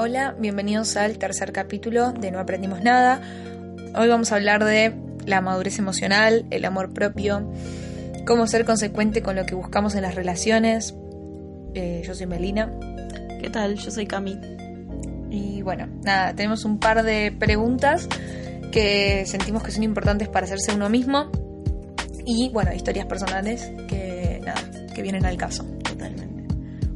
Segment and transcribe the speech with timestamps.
[0.00, 3.20] Hola, bienvenidos al tercer capítulo de No Aprendimos Nada.
[3.96, 4.94] Hoy vamos a hablar de
[5.26, 7.52] la madurez emocional, el amor propio,
[8.24, 10.94] cómo ser consecuente con lo que buscamos en las relaciones.
[11.74, 12.72] Eh, yo soy Melina.
[13.42, 13.74] ¿Qué tal?
[13.74, 14.38] Yo soy Cami.
[15.30, 18.08] Y bueno, nada, tenemos un par de preguntas
[18.70, 21.28] que sentimos que son importantes para hacerse uno mismo.
[22.24, 24.62] Y bueno, historias personales que nada,
[24.94, 25.66] que vienen al caso.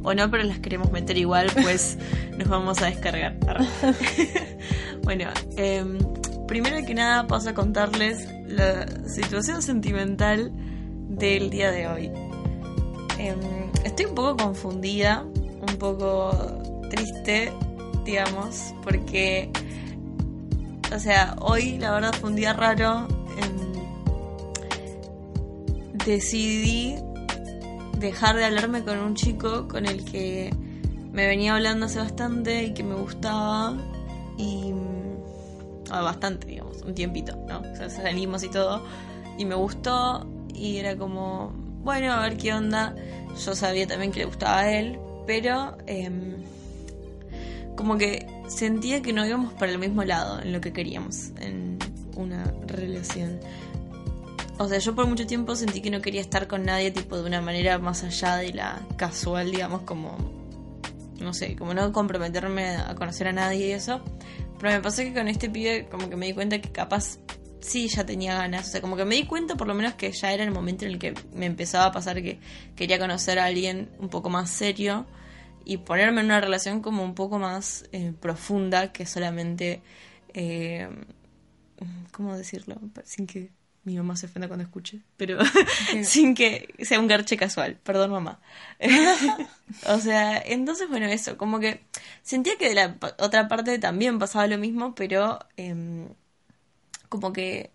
[0.03, 1.97] O no, pero las queremos meter igual, pues
[2.37, 3.37] nos vamos a descargar.
[5.03, 5.97] bueno, em,
[6.47, 10.51] primero que nada paso a contarles la situación sentimental
[11.07, 12.11] del día de hoy.
[13.17, 13.39] Em,
[13.85, 16.31] estoy un poco confundida, un poco
[16.89, 17.53] triste,
[18.03, 19.49] digamos, porque,
[20.93, 23.07] o sea, hoy la verdad fue un día raro.
[26.05, 26.97] Decidí
[28.03, 30.53] dejar de hablarme con un chico con el que
[31.13, 33.77] me venía hablando hace bastante y que me gustaba
[34.37, 34.73] y
[35.89, 37.59] ah, bastante, digamos, un tiempito, ¿no?
[37.59, 38.83] O sea, salimos y todo
[39.37, 42.93] y me gustó y era como, bueno, a ver qué onda.
[43.43, 46.35] Yo sabía también que le gustaba a él, pero em,
[47.75, 51.79] como que sentía que no íbamos para el mismo lado en lo que queríamos en
[52.17, 53.39] una relación.
[54.59, 57.23] O sea, yo por mucho tiempo sentí que no quería estar con nadie tipo de
[57.23, 60.17] una manera más allá de la casual, digamos, como
[61.19, 64.01] no sé, como no comprometerme a conocer a nadie y eso.
[64.59, 67.17] Pero me pasó que con este pibe como que me di cuenta que capaz
[67.61, 68.67] sí ya tenía ganas.
[68.67, 70.85] O sea, como que me di cuenta por lo menos que ya era el momento
[70.85, 72.39] en el que me empezaba a pasar que
[72.75, 75.05] quería conocer a alguien un poco más serio
[75.65, 79.81] y ponerme en una relación como un poco más eh, profunda que solamente...
[80.33, 80.89] Eh,
[82.11, 82.79] ¿Cómo decirlo?
[83.03, 83.51] Sin que
[83.85, 85.37] mi mamá se ofenda cuando escuche, pero
[86.03, 88.39] sin que sea un garche casual, perdón mamá.
[89.87, 91.83] o sea, entonces bueno, eso, como que
[92.21, 96.07] sentía que de la otra parte también pasaba lo mismo, pero em,
[97.09, 97.71] como que,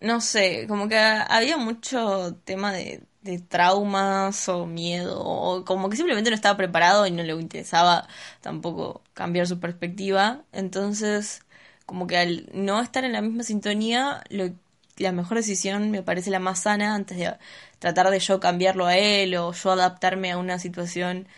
[0.00, 5.96] no sé, como que había mucho tema de, de traumas o miedo, o como que
[5.96, 8.08] simplemente no estaba preparado y no le interesaba
[8.40, 11.42] tampoco cambiar su perspectiva, entonces
[11.86, 14.52] como que al no estar en la misma sintonía, lo
[14.98, 17.34] la mejor decisión me parece la más sana antes de
[17.78, 21.28] tratar de yo cambiarlo a él o yo adaptarme a una situación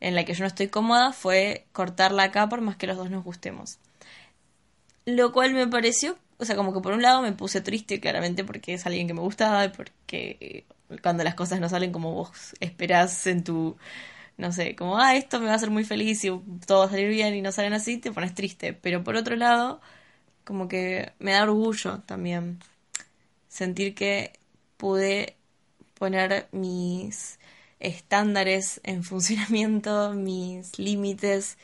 [0.00, 3.10] en la que yo no estoy cómoda fue cortarla acá por más que los dos
[3.10, 3.78] nos gustemos.
[5.06, 8.44] Lo cual me pareció, o sea, como que por un lado me puse triste claramente
[8.44, 10.64] porque es alguien que me gustaba y porque
[11.02, 13.76] cuando las cosas no salen como vos esperás en tu,
[14.38, 16.30] no sé, como, ah, esto me va a hacer muy feliz y
[16.66, 18.72] todo va a salir bien y no salen así, te pones triste.
[18.74, 19.80] Pero por otro lado,
[20.44, 22.60] como que me da orgullo también
[23.54, 24.32] sentir que
[24.76, 25.36] pude
[25.94, 27.38] poner mis
[27.78, 31.56] estándares en funcionamiento, mis límites,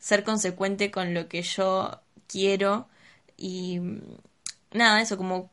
[0.00, 2.88] ser consecuente con lo que yo quiero
[3.36, 3.80] y
[4.72, 5.50] nada, eso como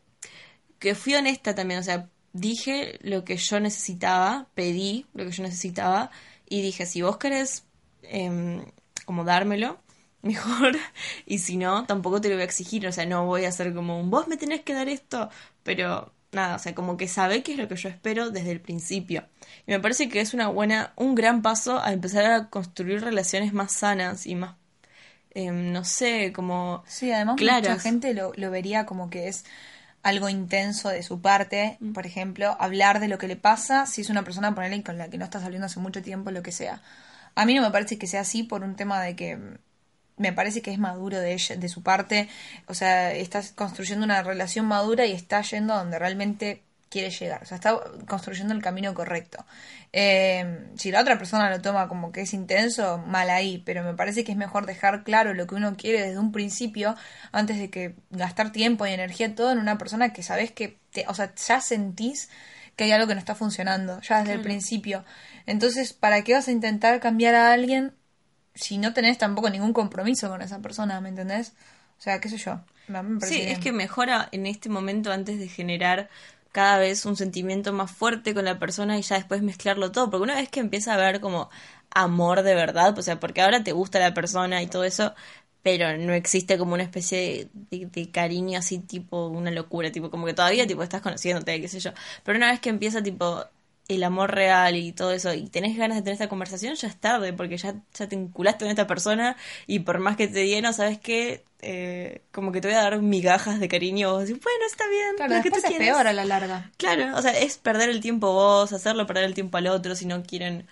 [0.79, 5.44] que fui honesta también, o sea, dije lo que yo necesitaba, pedí lo que yo
[5.44, 6.09] necesitaba
[6.50, 7.63] y dije, si vos querés
[8.01, 8.66] em,
[9.06, 9.79] como dármelo,
[10.25, 10.75] mejor.
[11.25, 12.86] Y si no, tampoco te lo voy a exigir.
[12.88, 15.30] O sea, no voy a hacer como un vos me tenés que dar esto.
[15.63, 18.62] Pero nada, o sea, como que sabe qué es lo que yo espero desde el
[18.62, 19.25] principio.
[19.66, 23.53] Y me parece que es una buena, un gran paso a empezar a construir relaciones
[23.53, 24.56] más sanas y más,
[25.31, 26.84] em, no sé, como.
[26.88, 29.46] Sí, además mucha gente lo, lo vería como que es
[30.03, 31.94] algo intenso de su parte, mm.
[31.94, 35.09] por ejemplo, hablar de lo que le pasa si es una persona, ponerle con la
[35.09, 36.81] que no está saliendo hace mucho tiempo, lo que sea.
[37.34, 39.40] A mí no me parece que sea así por un tema de que
[40.18, 42.30] me parece que es maduro de ella, de su parte,
[42.68, 47.44] o sea, está construyendo una relación madura y está yendo a donde realmente quiere llegar,
[47.44, 47.78] o sea, está
[48.08, 49.46] construyendo el camino correcto.
[49.92, 53.94] Eh, si la otra persona lo toma como que es intenso, mal ahí, pero me
[53.94, 56.96] parece que es mejor dejar claro lo que uno quiere desde un principio
[57.31, 61.06] antes de que gastar tiempo y energía todo en una persona que sabes que, te,
[61.08, 62.30] o sea, ya sentís
[62.75, 65.04] que hay algo que no está funcionando, ya desde el principio.
[65.46, 67.94] Entonces, ¿para qué vas a intentar cambiar a alguien
[68.56, 71.54] si no tenés tampoco ningún compromiso con esa persona, ¿me entendés?
[72.00, 72.62] O sea, qué sé yo.
[73.22, 76.10] sí, es que mejora en este momento antes de generar
[76.52, 80.24] cada vez un sentimiento más fuerte con la persona y ya después mezclarlo todo, porque
[80.24, 81.50] una vez que empieza a haber como
[81.92, 85.13] amor de verdad, o sea, porque ahora te gusta la persona y todo eso,
[85.63, 90.25] pero no existe como una especie de, de, cariño así tipo una locura, tipo como
[90.25, 91.92] que todavía tipo estás conociéndote, qué sé yo,
[92.24, 93.44] pero una vez que empieza tipo
[93.88, 96.96] el amor real y todo eso y tenés ganas de tener esta conversación, ya es
[96.96, 99.36] tarde, porque ya, ya te vinculaste con esta persona
[99.68, 101.44] y por más que te diga, ¿sabes qué?
[101.62, 105.16] Eh, como que te voy a dar migajas de cariño, vos decís, bueno, está bien,
[105.18, 106.72] claro, que es peor a la larga.
[106.78, 110.06] Claro, o sea, es perder el tiempo vos, hacerlo perder el tiempo al otro si
[110.06, 110.68] no quieren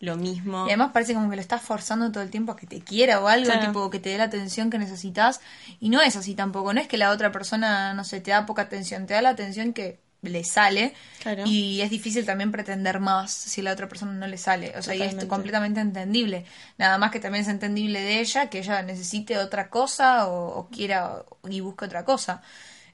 [0.00, 0.64] lo mismo.
[0.66, 3.20] Y además parece como que lo estás forzando todo el tiempo a que te quiera
[3.20, 3.66] o algo, Claro.
[3.66, 5.40] tipo que te dé la atención que necesitas.
[5.80, 6.72] Y no es así tampoco.
[6.72, 9.30] No es que la otra persona, no sé, te da poca atención, te da la
[9.30, 10.94] atención que le sale.
[11.20, 11.44] Claro.
[11.46, 14.72] Y es difícil también pretender más si la otra persona no le sale.
[14.76, 16.44] O sea, y es completamente entendible.
[16.76, 20.68] Nada más que también es entendible de ella que ella necesite otra cosa o, o
[20.68, 22.42] quiera y busque otra cosa.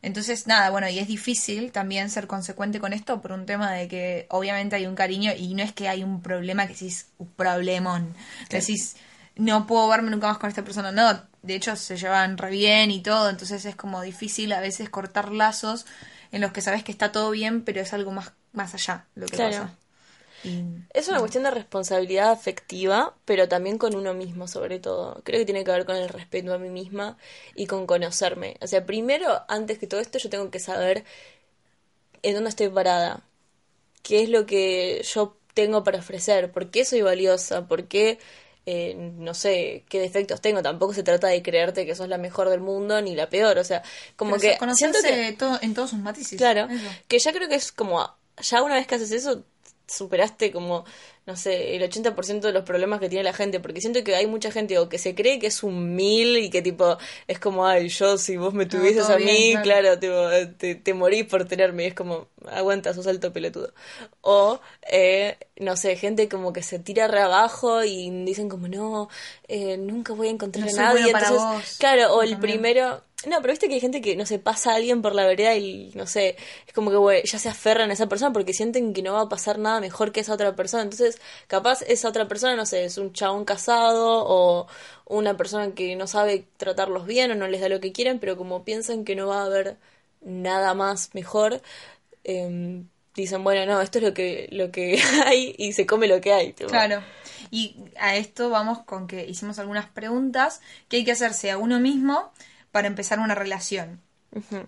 [0.04, 3.88] Entonces, nada, bueno, y es difícil también ser consecuente con esto por un tema de
[3.88, 7.28] que obviamente hay un cariño y no es que hay un problema que decís un
[7.28, 8.14] problemón.
[8.50, 8.96] Decís,
[9.36, 10.92] no puedo verme nunca más con esta persona.
[10.92, 14.90] No, de hecho se llevan re bien y todo, entonces es como difícil a veces
[14.90, 15.86] cortar lazos
[16.34, 19.30] en los que sabes que está todo bien, pero es algo más, más allá lo
[19.30, 19.40] que Claro.
[19.40, 19.78] pasa.
[20.42, 25.20] Y- Es una cuestión de responsabilidad afectiva, pero también con uno mismo, sobre todo.
[25.24, 27.18] Creo que tiene que ver con el respeto a mí misma
[27.56, 28.56] y con conocerme.
[28.60, 31.04] O sea, primero, antes que todo esto, yo tengo que saber
[32.22, 33.22] en dónde estoy parada,
[34.02, 38.18] qué es lo que yo tengo para ofrecer, por qué soy valiosa, por qué,
[38.66, 40.62] eh, no sé, qué defectos tengo.
[40.62, 43.58] Tampoco se trata de creerte que sos la mejor del mundo ni la peor.
[43.58, 43.82] O sea,
[44.16, 46.38] como pero que conocerse siento que todo, en todos sus matices.
[46.38, 46.88] Claro, Eso.
[47.08, 48.08] que ya creo que es como,
[48.40, 49.44] ya una vez que haces eso,
[49.86, 50.84] superaste como,
[51.26, 54.26] no sé, el 80% de los problemas que tiene la gente, porque siento que hay
[54.26, 56.96] mucha gente o que se cree que es un mil y que tipo,
[57.26, 60.14] es como, ay, yo si vos me tuvieses a mí, bien, claro, tipo,
[60.58, 63.72] te, te morís por tenerme, y es como, aguanta, sos alto pelotudo.
[64.20, 64.60] O,
[64.90, 69.08] eh, no sé, gente como que se tira re abajo y dicen como, no,
[69.48, 72.40] eh, nunca voy a encontrar No a nadie, bueno entonces, claro, o el También.
[72.40, 75.26] primero no, pero viste que hay gente que, no sé, pasa a alguien por la
[75.26, 76.36] vereda y, no sé,
[76.66, 79.28] es como que, ya se aferran a esa persona porque sienten que no va a
[79.28, 80.82] pasar nada mejor que esa otra persona.
[80.82, 84.66] Entonces, capaz esa otra persona, no sé, es un chabón casado o
[85.06, 88.36] una persona que no sabe tratarlos bien o no les da lo que quieren, pero
[88.36, 89.76] como piensan que no va a haber
[90.22, 91.60] nada más mejor,
[92.24, 96.20] em, dicen, bueno, no, esto es lo que, lo que hay y se come lo
[96.20, 96.52] que hay.
[96.54, 97.02] Claro.
[97.50, 101.78] Y a esto vamos con que hicimos algunas preguntas que hay que hacerse a uno
[101.80, 102.32] mismo
[102.74, 104.00] para empezar una relación.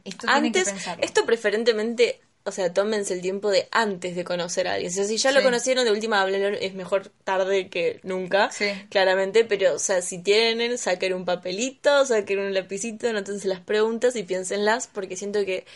[0.05, 4.75] Esto que antes, esto preferentemente, o sea, tómense el tiempo de antes de conocer a
[4.75, 4.93] alguien.
[4.93, 8.69] O sea, si ya lo conocieron de última, háblenlo, es mejor tarde que nunca, Sí.
[8.91, 14.15] claramente, pero, o sea, si tienen, saquen un papelito, saquen un lapicito, anótense las preguntas
[14.15, 15.67] y piénsenlas, porque siento que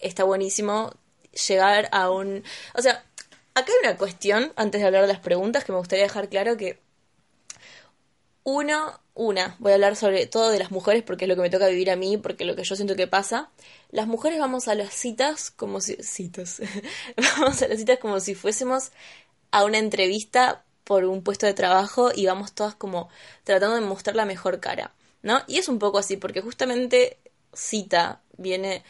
[0.00, 0.92] está buenísimo
[1.46, 2.42] llegar a un...
[2.74, 3.04] O sea,
[3.54, 6.56] acá hay una cuestión, antes de hablar de las preguntas, que me gustaría dejar claro
[6.56, 6.80] que
[8.42, 11.50] uno, una, voy a hablar sobre todo de las mujeres porque es lo que me
[11.50, 13.50] toca vivir a mí, porque es lo que yo siento que pasa.
[13.90, 15.96] Las mujeres vamos a las citas como si...
[16.02, 16.60] citas.
[17.38, 18.92] vamos a las citas como si fuésemos
[19.50, 23.08] a una entrevista por un puesto de trabajo y vamos todas como
[23.42, 25.42] tratando de mostrar la mejor cara, ¿no?
[25.46, 27.18] Y es un poco así, porque justamente
[27.54, 28.84] cita viene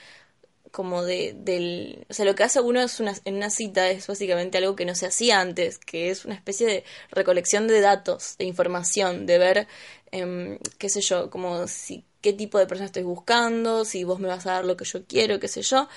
[0.70, 2.06] como de, del...
[2.08, 4.84] O sea, lo que hace uno es una, en una cita es básicamente algo que
[4.84, 9.38] no se hacía antes, que es una especie de recolección de datos, de información, de
[9.38, 9.68] ver,
[10.10, 14.28] em, qué sé yo, como si qué tipo de persona estoy buscando, si vos me
[14.28, 15.88] vas a dar lo que yo quiero, qué sé yo.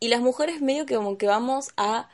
[0.00, 2.08] Y las mujeres medio que como que vamos a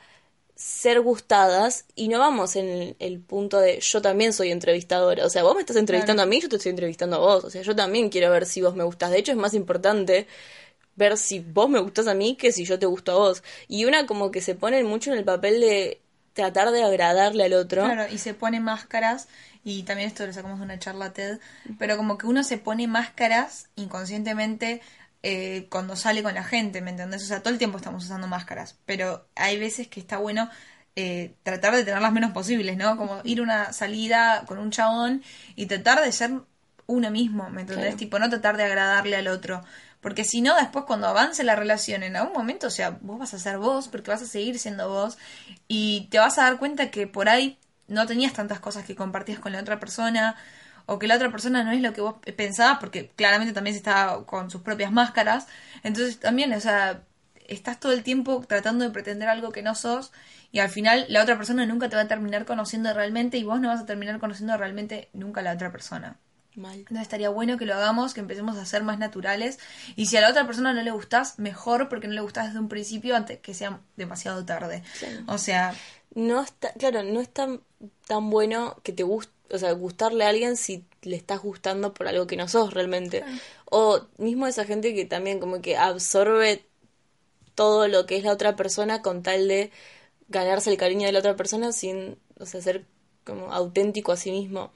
[0.55, 5.25] ser gustadas y no vamos en el, el punto de yo también soy entrevistadora.
[5.25, 7.43] O sea, vos me estás entrevistando a mí, yo te estoy entrevistando a vos.
[7.45, 9.11] O sea, yo también quiero ver si vos me gustás.
[9.11, 10.27] De hecho, es más importante
[11.01, 13.43] ver si vos me gustás a mí que si yo te gusto a vos.
[13.67, 15.99] Y una como que se pone mucho en el papel de
[16.33, 17.83] tratar de agradarle al otro.
[17.83, 19.27] Claro, y se pone máscaras,
[19.63, 21.39] y también esto lo sacamos de una charla TED,
[21.77, 24.81] pero como que uno se pone máscaras inconscientemente
[25.23, 27.23] eh, cuando sale con la gente, ¿me entendés?
[27.23, 30.49] O sea, todo el tiempo estamos usando máscaras, pero hay veces que está bueno
[30.95, 32.95] eh, tratar de tener las menos posibles, ¿no?
[32.97, 35.23] Como ir a una salida con un chabón
[35.55, 36.31] y tratar de ser
[36.87, 37.85] uno mismo, ¿me entendés?
[37.85, 37.97] Claro.
[37.97, 39.63] Tipo, no tratar de agradarle al otro.
[40.01, 43.33] Porque si no, después cuando avance la relación, en algún momento, o sea, vos vas
[43.33, 45.17] a ser vos, porque vas a seguir siendo vos,
[45.67, 49.39] y te vas a dar cuenta que por ahí no tenías tantas cosas que compartías
[49.39, 50.35] con la otra persona,
[50.87, 53.77] o que la otra persona no es lo que vos pensabas, porque claramente también se
[53.77, 55.47] está con sus propias máscaras.
[55.83, 57.03] Entonces también, o sea,
[57.47, 60.11] estás todo el tiempo tratando de pretender algo que no sos,
[60.51, 63.61] y al final la otra persona nunca te va a terminar conociendo realmente, y vos
[63.61, 66.17] no vas a terminar conociendo realmente nunca a la otra persona.
[66.55, 66.79] Mal.
[66.79, 69.57] Entonces estaría bueno que lo hagamos, que empecemos a ser más naturales.
[69.95, 72.59] Y si a la otra persona no le gustás, mejor porque no le gustás desde
[72.59, 74.83] un principio antes que sea demasiado tarde.
[75.27, 75.73] O sea,
[76.13, 77.61] No está, claro, no es tan,
[78.05, 82.07] tan bueno que te guste, o sea, gustarle a alguien si le estás gustando por
[82.07, 83.23] algo que no sos realmente.
[83.65, 86.65] O mismo esa gente que también como que absorbe
[87.55, 89.71] todo lo que es la otra persona con tal de
[90.27, 92.85] ganarse el cariño de la otra persona sin, o sea, ser
[93.23, 94.71] como auténtico a sí mismo.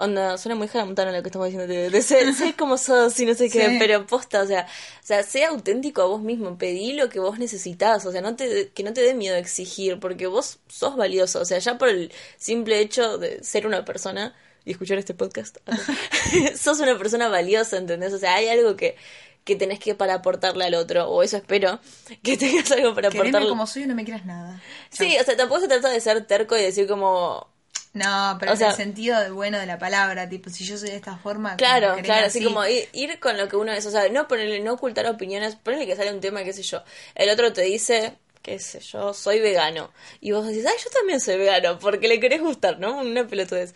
[0.00, 3.34] Onda, suena muy Montana lo que estamos diciendo, de, de ser, como sos y no
[3.34, 3.76] sé qué, Sí.
[3.80, 4.66] pero posta, o sea,
[5.02, 8.36] o sea, sea auténtico a vos mismo, pedí lo que vos necesitas, o sea, no
[8.36, 11.88] te, que no te dé miedo exigir, porque vos sos valioso, o sea, ya por
[11.88, 15.58] el simple hecho de ser una persona y escuchar este podcast,
[16.56, 18.12] sos una persona valiosa, ¿entendés?
[18.12, 18.94] O sea, hay algo que,
[19.42, 21.80] que tenés que para aportarle al otro, o eso espero,
[22.22, 23.48] que tengas algo para Quereme aportarle.
[23.48, 24.62] como soy y no me quieras nada.
[24.90, 27.48] Sí, o sea, tampoco se trata de ser terco y decir como,
[27.94, 30.76] No, pero O en sea- el sentido de bueno de la palabra, tipo, si yo
[30.78, 31.56] soy de esta forma.
[31.56, 34.60] Claro, claro, así como ir, ir con lo que uno es, o sea, no ponerle,
[34.60, 36.82] no ocultar opiniones, ponerle que sale un tema, qué sé yo.
[37.14, 39.90] El otro te dice, qué sé yo, soy vegano.
[40.20, 42.98] Y vos decís, ay, yo también soy vegano, porque le querés gustar, ¿no?
[43.00, 43.74] Una pelotudez.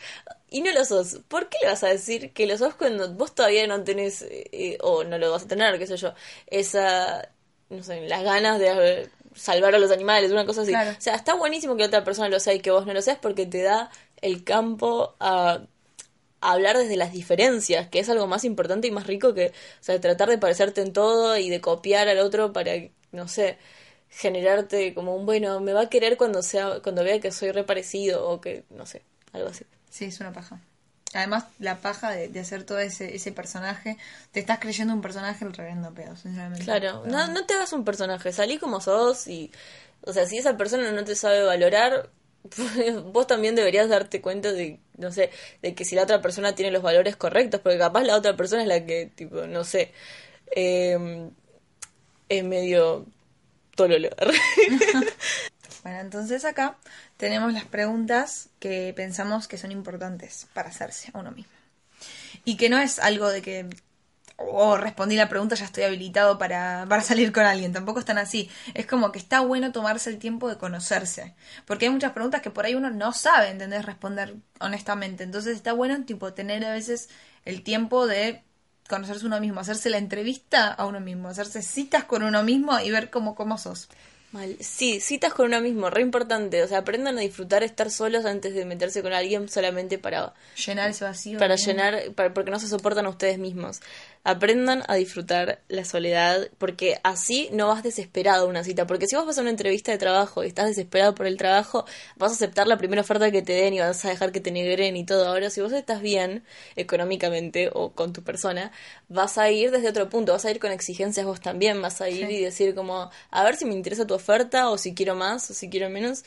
[0.50, 1.20] Y no lo sos.
[1.28, 4.76] ¿Por qué le vas a decir que lo sos cuando vos todavía no tenés, eh,
[4.82, 6.14] o no lo vas a tener, qué sé yo,
[6.46, 7.30] esa,
[7.70, 8.68] no sé, las ganas de
[9.02, 10.70] eh, salvar a los animales, una cosa así.
[10.70, 10.90] Claro.
[10.90, 13.18] O sea, está buenísimo que otra persona lo sea y que vos no lo seas
[13.20, 15.62] porque te da el campo a
[16.42, 19.52] a hablar desde las diferencias, que es algo más importante y más rico que, o
[19.80, 22.72] sea, tratar de parecerte en todo y de copiar al otro para,
[23.12, 23.58] no sé,
[24.10, 28.28] generarte como un, bueno, me va a querer cuando sea, cuando vea que soy reparecido
[28.28, 29.64] o que, no sé, algo así.
[29.88, 30.60] Sí, es una paja.
[31.14, 33.98] Además, la paja de, de hacer todo ese, ese personaje,
[34.30, 36.64] te estás creyendo un personaje el reverendo pedo, sinceramente.
[36.64, 39.50] Claro, no, no te hagas un personaje, salí como sos y,
[40.02, 42.08] o sea, si esa persona no te sabe valorar,
[43.12, 46.72] vos también deberías darte cuenta de, no sé, de que si la otra persona tiene
[46.72, 49.92] los valores correctos, porque capaz la otra persona es la que, tipo, no sé,
[50.54, 51.28] eh,
[52.28, 53.06] es medio
[53.76, 54.08] tololo.
[55.82, 56.76] Bueno, entonces acá
[57.16, 61.52] tenemos las preguntas que pensamos que son importantes para hacerse a uno mismo.
[62.44, 63.68] Y que no es algo de que,
[64.36, 67.72] oh, respondí la pregunta, ya estoy habilitado para, para salir con alguien.
[67.72, 68.48] Tampoco es tan así.
[68.74, 71.34] Es como que está bueno tomarse el tiempo de conocerse.
[71.66, 73.84] Porque hay muchas preguntas que por ahí uno no sabe, ¿entendés?
[73.84, 75.24] Responder honestamente.
[75.24, 77.08] Entonces está bueno, tipo, tener a veces
[77.44, 78.42] el tiempo de
[78.88, 82.90] conocerse uno mismo, hacerse la entrevista a uno mismo, hacerse citas con uno mismo y
[82.90, 83.88] ver cómo, cómo sos.
[84.32, 84.56] Mal.
[84.60, 86.62] Sí, citas con uno mismo, re importante.
[86.62, 90.32] O sea, aprendan a disfrutar estar solos antes de meterse con alguien solamente para,
[90.66, 91.38] Llenar ese vacío.
[91.38, 91.62] para ¿no?
[91.62, 93.80] llenar, para- porque no se soportan a ustedes mismos.
[94.24, 98.86] Aprendan a disfrutar la soledad, porque así no vas desesperado a una cita.
[98.86, 101.84] Porque si vos vas a una entrevista de trabajo y estás desesperado por el trabajo,
[102.16, 104.52] vas a aceptar la primera oferta que te den y vas a dejar que te
[104.52, 105.26] negren y todo.
[105.26, 106.44] Ahora, si vos estás bien
[106.76, 108.70] económicamente o con tu persona,
[109.08, 112.08] vas a ir desde otro punto, vas a ir con exigencias vos también, vas a
[112.08, 112.34] ir Sí.
[112.34, 115.54] y decir como, a ver si me interesa tu oferta o si quiero más o
[115.54, 116.24] si quiero menos.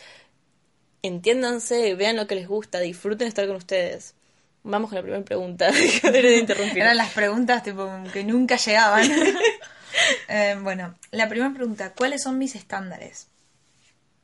[1.01, 4.15] Entiéndanse, vean lo que les gusta, disfruten estar con ustedes.
[4.67, 5.71] Vamos con la primera pregunta.
[6.11, 6.81] De interrumpir.
[6.81, 9.09] Eran las preguntas tipo que nunca llegaban.
[10.27, 13.29] Eh, bueno, la primera pregunta, ¿cuáles son mis estándares?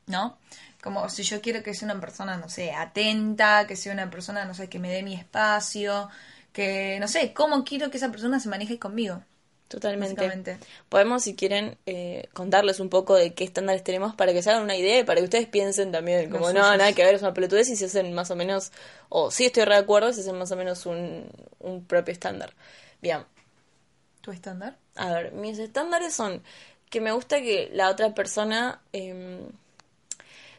[0.05, 0.37] ¿No?
[0.83, 4.43] Como si yo quiero que sea una persona, no sé, atenta, que sea una persona,
[4.43, 6.09] no sé, que me dé mi espacio,
[6.51, 9.23] que, no sé, ¿cómo quiero que esa persona se maneje conmigo?
[9.71, 10.57] Totalmente.
[10.89, 14.63] Podemos, si quieren, eh, contarles un poco de qué estándares tenemos para que se hagan
[14.63, 17.33] una idea y para que ustedes piensen también, como no, nada que ver, es una
[17.33, 18.73] pelotudez y se hacen más o menos,
[19.07, 21.25] o sí estoy re de acuerdo, se hacen más o menos un,
[21.59, 22.53] un propio estándar.
[23.01, 23.23] Bien,
[24.19, 24.75] ¿Tu estándar?
[24.95, 26.43] a ver, mis estándares son
[26.89, 29.39] que me gusta que la otra persona em,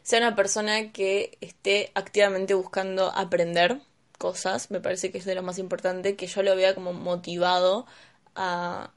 [0.01, 3.79] sea una persona que esté activamente buscando aprender
[4.17, 7.85] cosas, me parece que es de lo más importante, que yo lo vea como motivado
[8.35, 8.91] a,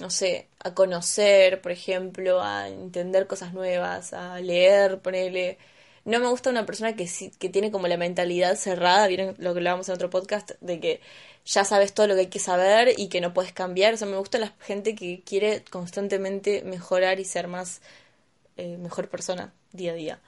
[0.00, 5.58] no sé, a conocer, por ejemplo, a entender cosas nuevas, a leer, ponerle...
[6.04, 9.54] No me gusta una persona que sí, que tiene como la mentalidad cerrada, vieron lo
[9.54, 11.00] que hablábamos en otro podcast, de que
[11.46, 13.94] ya sabes todo lo que hay que saber y que no puedes cambiar.
[13.94, 17.80] O sea, me gusta la gente que quiere constantemente mejorar y ser más
[18.56, 20.20] eh, mejor persona día a día.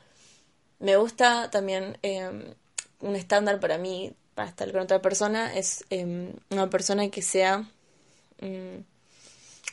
[0.79, 2.55] Me gusta también eh,
[3.01, 7.65] un estándar para mí, para estar con otra persona, es eh, una persona que sea,
[8.41, 8.81] mm,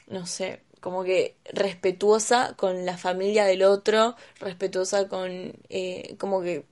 [0.07, 6.65] no sé, como que respetuosa con la familia del otro, respetuosa con, eh, como que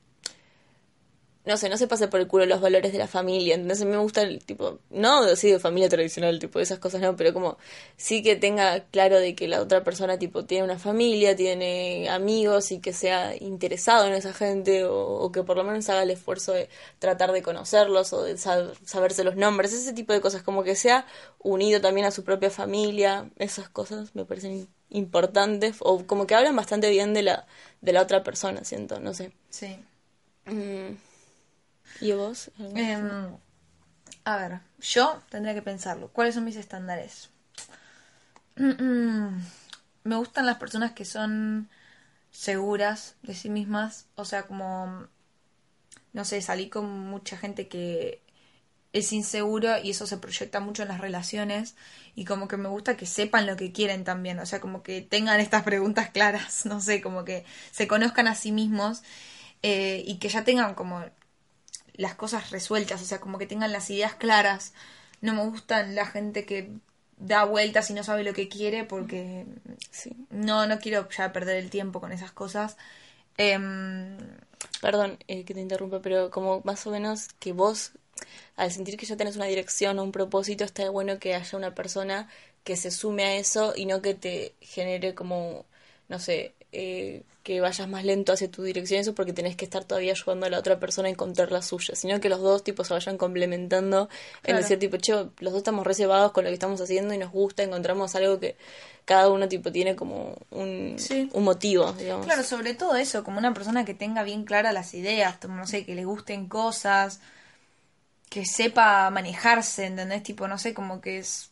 [1.46, 3.56] no sé, no se pase por el culo los valores de la familia.
[3.56, 7.34] Entonces me gusta el tipo, no así de familia tradicional, tipo esas cosas no, pero
[7.34, 7.58] como
[7.98, 12.72] sí que tenga claro de que la otra persona tipo tiene una familia, tiene amigos
[12.72, 16.12] y que sea interesado en esa gente o, o que por lo menos haga el
[16.12, 16.70] esfuerzo de
[17.00, 20.76] tratar de conocerlos o de sab- saberse los nombres, ese tipo de cosas, como que
[20.76, 21.06] sea
[21.40, 26.56] unido también a su propia familia, esas cosas me parecen importantes o como que hablan
[26.56, 27.48] bastante bien de la
[27.82, 29.32] de la otra persona, siento, no sé.
[29.50, 29.76] Sí.
[30.46, 30.96] Mm.
[32.00, 32.52] ¿Y vos?
[32.58, 33.38] Em,
[34.24, 36.10] a ver, yo tendría que pensarlo.
[36.10, 37.30] ¿Cuáles son mis estándares?
[38.56, 41.70] Me gustan las personas que son
[42.32, 44.08] seguras de sí mismas.
[44.16, 45.08] O sea, como,
[46.14, 48.22] no sé, salí con mucha gente que,
[48.94, 51.76] es inseguro y eso se proyecta mucho en las relaciones
[52.16, 55.02] y como que me gusta que sepan lo que quieren también, o sea, como que
[55.02, 59.04] tengan estas preguntas claras, no sé, como que se conozcan a sí mismos
[59.64, 61.04] eh, y que ya tengan como
[61.94, 64.74] las cosas resueltas, o sea, como que tengan las ideas claras.
[65.22, 66.72] No me gustan la gente que
[67.18, 69.46] da vueltas y no sabe lo que quiere porque
[69.92, 70.16] sí.
[70.30, 72.78] no, no quiero ya perder el tiempo con esas cosas.
[73.38, 74.18] Em,
[74.82, 77.92] Perdón eh, que te interrumpa, pero como más o menos que vos,
[78.56, 81.74] al sentir que ya tenés una dirección o un propósito, está bueno que haya una
[81.76, 82.28] persona
[82.64, 85.66] que se sume a eso y no que te genere como,
[86.10, 89.84] no sé, eh, que vayas más lento hacia tu dirección, eso porque tenés que estar
[89.84, 92.88] todavía ayudando a la otra persona a encontrar la suya, sino que los dos tipos
[92.88, 94.10] se vayan complementando
[94.44, 97.32] en decir tipo, che, los dos estamos reservados con lo que estamos haciendo y nos
[97.32, 98.56] gusta, encontramos algo que
[99.06, 100.96] cada uno tipo tiene como un,
[101.34, 102.26] un motivo, digamos.
[102.26, 105.84] Claro, sobre todo eso, como una persona que tenga bien claras las ideas, no sé,
[105.84, 107.20] que le gusten cosas,
[108.30, 110.24] que sepa manejarse, ¿entendés?
[110.24, 111.51] Tipo, no sé, como que es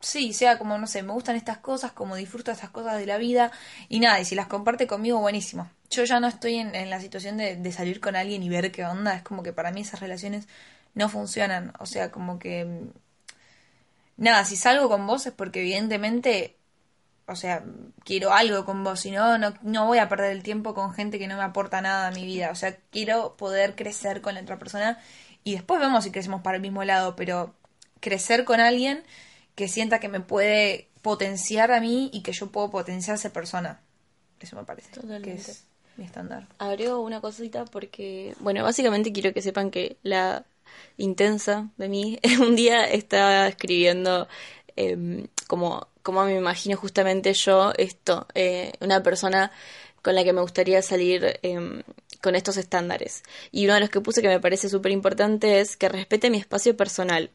[0.00, 3.18] sí, sea como, no sé, me gustan estas cosas, como disfruto estas cosas de la
[3.18, 3.52] vida
[3.88, 5.70] y nada, y si las comparte conmigo, buenísimo.
[5.90, 8.84] Yo ya no estoy en, la situación de, de, salir con alguien y ver qué
[8.84, 10.48] onda, es como que para mí esas relaciones
[10.94, 12.64] no funcionan, o sea, como que...
[12.64, 12.88] Mm,
[14.16, 16.56] nada, si salgo con vos es porque evidentemente,
[17.26, 17.64] o sea,
[18.04, 21.26] quiero algo con vos, si no, no voy a perder el tiempo con gente que
[21.28, 24.58] no me aporta nada a mi vida, o sea, quiero poder crecer con la otra
[24.58, 24.98] persona
[25.44, 27.54] y después vemos si crecemos para el mismo lado, pero
[28.00, 29.02] crecer con alguien
[29.60, 33.30] que sienta que me puede potenciar a mí y que yo puedo potenciar a esa
[33.30, 33.82] persona.
[34.40, 34.88] Eso me parece
[35.22, 35.64] que es
[35.98, 36.46] mi estándar.
[36.56, 40.46] Agrego una cosita porque, bueno, básicamente quiero que sepan que la
[40.96, 44.28] intensa de mí un día estaba escribiendo
[44.76, 49.52] em, como, como me imagino justamente yo esto, eh, una persona
[50.00, 51.82] con la que me gustaría salir em,
[52.22, 53.24] con estos estándares.
[53.52, 56.38] Y uno de los que puse que me parece súper importante es que respete mi
[56.38, 57.30] espacio personal,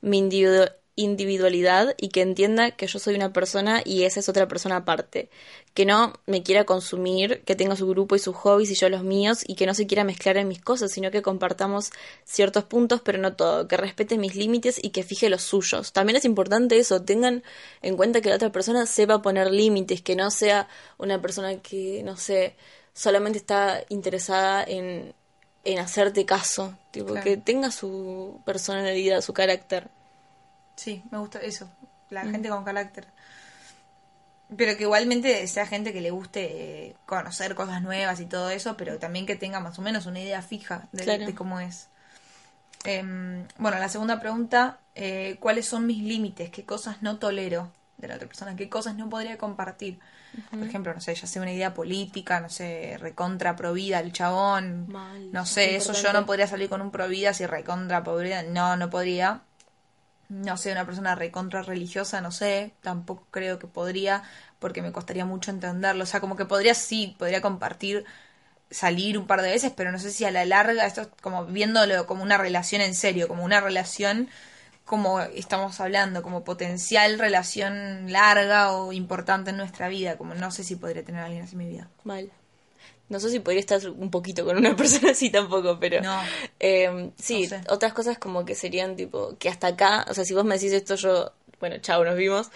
[0.00, 0.64] mi, individu
[0.98, 5.30] individualidad y que entienda que yo soy una persona y esa es otra persona aparte.
[5.72, 9.04] Que no me quiera consumir, que tenga su grupo y sus hobbies y yo los
[9.04, 11.92] míos y que no se quiera mezclar en mis cosas, sino que compartamos
[12.24, 15.92] ciertos puntos pero no todo, que respete mis límites y que fije los suyos.
[15.92, 17.44] También es importante eso, tengan
[17.80, 22.02] en cuenta que la otra persona sepa poner límites, que no sea una persona que,
[22.02, 22.56] no sé,
[22.92, 25.14] solamente está interesada en,
[25.62, 29.90] en hacerte caso, tipo, que tenga su personalidad, su carácter.
[30.78, 31.68] Sí, me gusta eso,
[32.08, 32.30] la mm.
[32.30, 33.08] gente con carácter.
[34.56, 36.44] Pero que igualmente sea gente que le guste
[36.86, 40.20] eh, conocer cosas nuevas y todo eso, pero también que tenga más o menos una
[40.20, 41.88] idea fija de, cómo es.
[42.84, 46.48] Em, bueno, la segunda pregunta, eh, ¿cuáles son mis límites?
[46.50, 48.54] ¿Qué cosas no tolero de la otra persona?
[48.54, 49.98] ¿Qué cosas no podría compartir?
[50.50, 54.86] Por ejemplo, no sé, ya sea una idea política, no sé, recontra provida el chabón,
[55.32, 58.90] no sé, eso yo no podría salir con un provida si recontra provida, no, no
[58.90, 59.42] podría
[60.28, 64.22] no sé, una persona recontra religiosa, no sé, tampoco creo que podría,
[64.58, 66.04] porque me costaría mucho entenderlo.
[66.04, 68.04] O sea, como que podría, sí, podría compartir,
[68.70, 71.46] salir un par de veces, pero no sé si a la larga, esto es como
[71.46, 74.28] viéndolo como una relación en serio, como una relación
[74.84, 80.64] como estamos hablando, como potencial relación larga o importante en nuestra vida, como no sé
[80.64, 81.88] si podría tener a alguien así en mi vida.
[82.04, 82.32] Mal.
[83.08, 86.00] No sé si podría estar un poquito con una persona así tampoco, pero...
[86.02, 86.20] No.
[86.60, 90.44] Eh, sí, otras cosas como que serían tipo, que hasta acá, o sea, si vos
[90.44, 92.50] me decís esto, yo, bueno, chao, nos vimos.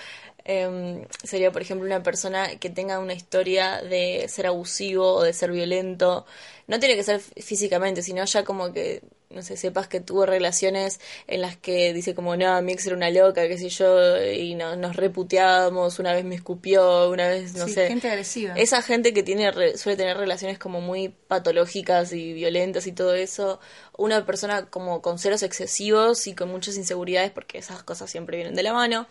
[0.44, 5.32] Eh, sería, por ejemplo, una persona que tenga una historia de ser abusivo o de
[5.32, 6.26] ser violento.
[6.66, 11.00] No tiene que ser físicamente, sino ya como que no sé, sepas que tuvo relaciones
[11.26, 14.54] en las que dice como, no, mi ex era una loca, qué sé yo, y
[14.54, 17.88] no, nos reputeábamos, una vez me escupió, una vez, no sé.
[17.88, 18.54] gente agresiva.
[18.54, 23.60] Esa gente que tiene suele tener relaciones como muy patológicas y violentas y todo eso.
[23.96, 28.54] Una persona como con ceros excesivos y con muchas inseguridades, porque esas cosas siempre vienen
[28.54, 29.06] de la mano.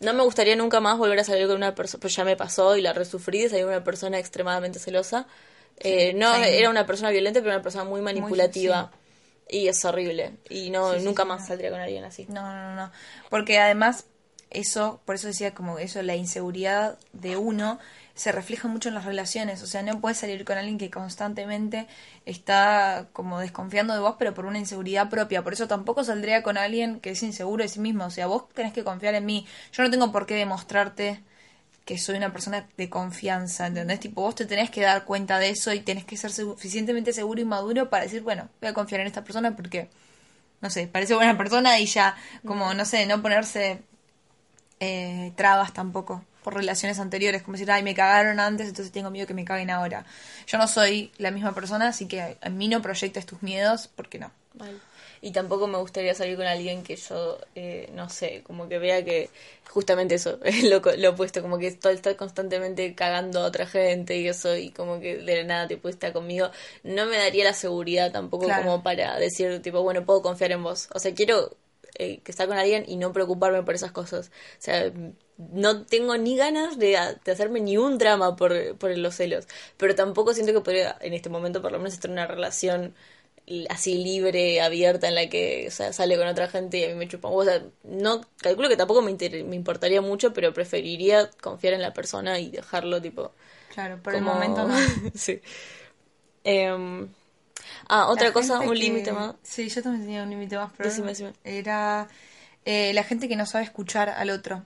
[0.00, 2.76] No me gustaría nunca más volver a salir con una persona, pues ya me pasó
[2.76, 5.26] y la resufrí de salir con una persona extremadamente celosa.
[5.78, 8.92] Eh, no era una persona violenta, pero una persona muy manipulativa.
[9.48, 10.36] Y es horrible.
[10.48, 12.26] Y no nunca más saldría con alguien así.
[12.28, 12.90] No, no, no.
[13.30, 14.06] Porque además,
[14.50, 17.78] eso, por eso decía como eso, la inseguridad de uno
[18.14, 19.62] se refleja mucho en las relaciones.
[19.62, 21.88] O sea, no puedes salir con alguien que constantemente
[22.26, 25.42] está como desconfiando de vos, pero por una inseguridad propia.
[25.42, 28.06] Por eso tampoco saldría con alguien que es inseguro de sí mismo.
[28.06, 29.46] O sea, vos tenés que confiar en mí.
[29.72, 31.22] Yo no tengo por qué demostrarte
[31.84, 34.00] que soy una persona de confianza, ¿entendés?
[34.00, 37.40] Tipo, vos te tenés que dar cuenta de eso y tenés que ser suficientemente seguro
[37.40, 39.90] y maduro para decir, bueno, voy a confiar en esta persona porque,
[40.60, 42.16] no sé, parece buena persona y ya,
[42.46, 43.82] como, no sé, no ponerse
[44.80, 49.26] eh, trabas tampoco por relaciones anteriores, como decir, ay, me cagaron antes, entonces tengo miedo
[49.26, 50.04] que me caguen ahora.
[50.46, 54.18] Yo no soy la misma persona, así que a mí no proyectes tus miedos, porque
[54.18, 54.30] no.
[55.24, 59.02] Y tampoco me gustaría salir con alguien que yo, eh, no sé, como que vea
[59.02, 59.30] que
[59.70, 64.28] justamente eso, es lo, lo opuesto, como que estoy constantemente cagando a otra gente y
[64.28, 66.50] eso, y como que de la nada te puedes estar conmigo.
[66.82, 70.90] No me daría la seguridad tampoco como para decir, tipo, bueno, puedo confiar en vos.
[70.92, 71.56] O sea, quiero
[71.94, 74.28] eh, que estar con alguien y no preocuparme por esas cosas.
[74.28, 74.92] O sea,
[75.38, 80.34] no tengo ni ganas de, hacerme ni un drama por, por los celos, pero tampoco
[80.34, 82.94] siento que podría, en este momento por lo menos, estar en una relación
[83.68, 87.32] así libre, abierta, en la que sale con otra gente y a mí me chupan.
[87.34, 91.92] O sea, no, calculo que tampoco me, me importaría mucho, pero preferiría confiar en la
[91.92, 93.32] persona y dejarlo tipo...
[93.72, 94.76] Claro, por el momento no.
[95.14, 95.40] sí.
[96.44, 97.08] Em,
[97.88, 99.34] ah, otra cosa, un límite más.
[99.42, 100.90] Sí, yo también tenía un límite más, pero
[101.42, 102.08] era
[102.64, 104.64] eh, la gente que no sabe escuchar al otro.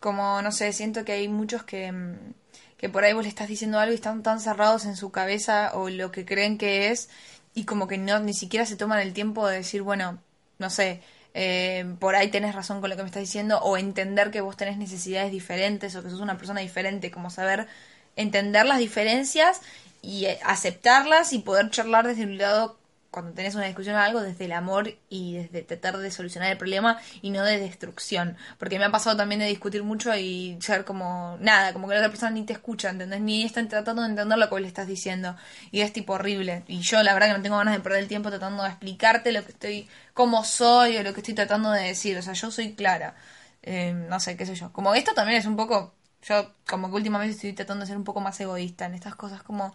[0.00, 2.32] Como, no sé, siento que hay muchos que, mm,
[2.78, 5.72] que por ahí vos le estás diciendo algo y están tan cerrados en su cabeza
[5.74, 7.08] o lo que creen que es
[7.56, 10.18] y como que no ni siquiera se toman el tiempo de decir, bueno,
[10.58, 11.00] no sé,
[11.32, 14.58] eh, por ahí tenés razón con lo que me estás diciendo o entender que vos
[14.58, 17.66] tenés necesidades diferentes o que sos una persona diferente, como saber
[18.14, 19.62] entender las diferencias
[20.02, 22.76] y eh, aceptarlas y poder charlar desde un lado
[23.16, 26.58] cuando tenés una discusión o algo desde el amor y desde tratar de solucionar el
[26.58, 28.36] problema y no de destrucción.
[28.58, 32.00] Porque me ha pasado también de discutir mucho y ser como nada, como que la
[32.00, 33.22] otra persona ni te escucha, ¿entendés?
[33.22, 35.34] Ni están tratando de entender lo que le estás diciendo.
[35.70, 36.64] Y es tipo horrible.
[36.68, 39.32] Y yo la verdad que no tengo ganas de perder el tiempo tratando de explicarte
[39.32, 42.18] lo que estoy, cómo soy o lo que estoy tratando de decir.
[42.18, 43.14] O sea, yo soy clara.
[43.62, 44.74] Eh, no sé, qué sé yo.
[44.74, 48.04] Como esto también es un poco, yo como que últimamente estoy tratando de ser un
[48.04, 49.72] poco más egoísta en estas cosas como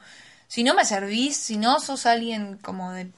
[0.52, 3.10] si no me servís, si no sos alguien como de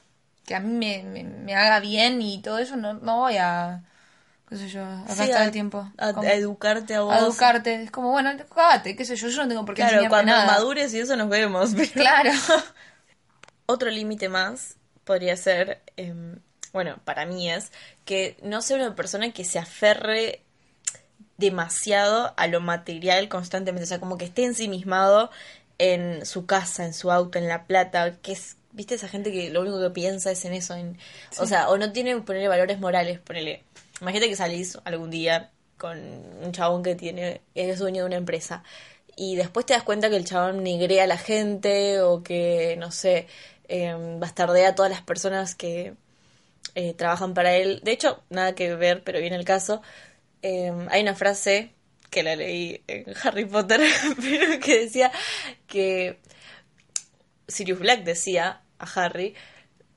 [0.45, 3.84] que a mí me, me, haga bien y todo eso, no, no voy a,
[4.49, 5.89] qué sé yo, a gastar el tiempo.
[5.97, 7.13] A, educarte a vos.
[7.13, 7.84] A educarte.
[7.84, 10.93] Es como, bueno, cágate, qué sé yo, yo no tengo por qué Claro, cuando madures
[10.93, 11.71] y eso nos vemos.
[11.93, 12.32] Claro.
[13.65, 14.75] Otro límite más
[15.06, 16.39] podría ser, em,
[16.73, 17.71] bueno, para mí es
[18.03, 20.41] que no sea una persona que se aferre
[21.38, 25.32] demasiado a lo material constantemente, o sea, como que esté ensimismado
[25.77, 29.49] en su casa, en su auto, en la plata, que es ¿Viste esa gente que
[29.51, 30.75] lo único que piensa es en eso?
[30.75, 30.97] En,
[31.38, 33.63] O sea, o no tiene ponerle valores morales, ponele.
[34.01, 35.97] Imagínate que salís algún día con
[36.43, 38.63] un chabón que tiene es dueño de una empresa
[39.15, 42.91] y después te das cuenta que el chabón negrea a la gente o que, no
[42.91, 43.27] sé,
[43.67, 45.93] eh, bastardea a todas las personas que
[46.75, 47.81] eh, trabajan para él.
[47.83, 49.81] De hecho, nada que ver, pero viene el caso.
[50.41, 51.73] Em, hay una frase
[52.09, 53.81] que la leí en Harry Potter,
[54.21, 55.12] pero que decía
[55.67, 56.19] que
[57.47, 59.35] Sirius Black decía a Harry,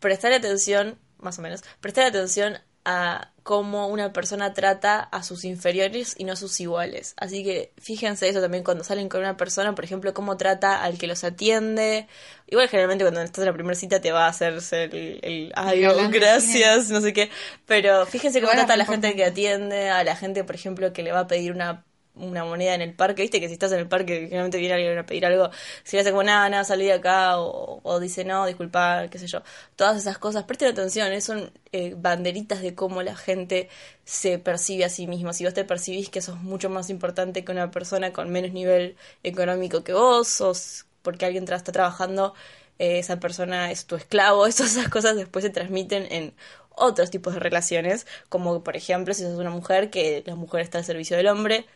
[0.00, 6.14] prestar atención, más o menos, prestar atención a cómo una persona trata a sus inferiores
[6.18, 7.14] y no a sus iguales.
[7.16, 10.96] Así que fíjense eso también cuando salen con una persona, por ejemplo, cómo trata al
[10.96, 12.06] que los atiende.
[12.46, 15.80] Igual generalmente cuando estás en la primera cita te va a hacer el, el ay,
[16.10, 17.28] gracias, no sé qué.
[17.66, 21.02] Pero fíjense cómo trata a la gente que atiende, a la gente, por ejemplo, que
[21.02, 21.85] le va a pedir una
[22.16, 24.98] una moneda en el parque, viste que si estás en el parque generalmente viene alguien
[24.98, 25.50] a pedir algo,
[25.84, 29.26] si le hace como nada, nada, salí de acá, o, dice no, disculpa, qué sé
[29.26, 29.42] yo.
[29.76, 33.68] Todas esas cosas, presten atención, son eh, banderitas de cómo la gente
[34.04, 35.32] se percibe a sí misma.
[35.32, 38.96] Si vos te percibís que sos mucho más importante que una persona con menos nivel
[39.22, 42.34] económico que vos, sos porque alguien está trabajando,
[42.78, 46.34] eh, esa persona es tu esclavo, todas esas cosas después se transmiten en
[46.76, 50.78] otros tipos de relaciones, como por ejemplo si sos una mujer, que la mujer está
[50.78, 51.66] al servicio del hombre,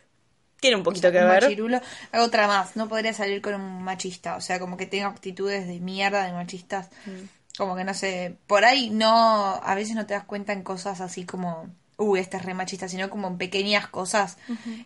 [0.61, 1.43] tiene un poquito que ver.
[1.43, 1.81] Machirulo.
[2.13, 5.79] Otra más, no podría salir con un machista, o sea, como que tenga actitudes de
[5.79, 6.89] mierda de machistas.
[7.05, 7.57] Mm.
[7.57, 11.01] Como que no sé, por ahí no, a veces no te das cuenta en cosas
[11.01, 14.37] así como, uy, este es re machista, sino como en pequeñas cosas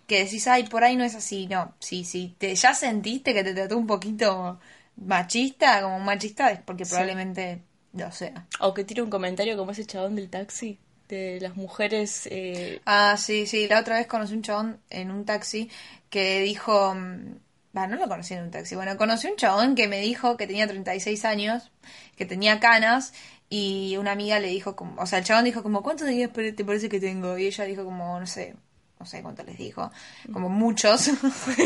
[0.08, 3.44] que decís, ay, por ahí no es así, no, sí, sí, te, ya sentiste que
[3.44, 4.60] te trató un poquito
[4.96, 7.62] machista, como un machista, es porque probablemente
[7.94, 8.48] lo sea.
[8.60, 12.28] O que tire un comentario como ese chabón del taxi de las mujeres.
[12.32, 12.82] Eh...
[12.86, 13.68] Ah, sí, sí.
[13.68, 15.70] La otra vez conocí un chabón en un taxi
[16.10, 16.94] que dijo.
[16.96, 17.38] Mm,
[17.78, 18.76] va, no lo conocí en un taxi.
[18.76, 21.72] Bueno, conocí un chabón que me dijo que tenía 36 años,
[22.16, 23.14] que tenía canas.
[23.50, 26.66] Y una amiga le dijo, como, o sea, el chabón dijo como, ¿cuántos días te
[26.66, 27.38] parece que tengo?
[27.38, 28.56] Y ella dijo como, no sé,
[29.00, 29.92] no sé cuánto les dijo,
[30.32, 31.10] como muchos.